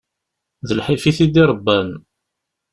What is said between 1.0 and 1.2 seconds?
i